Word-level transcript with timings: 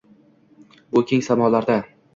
Bu 0.97 1.05
keng 1.13 1.25
samolarda 1.31 1.81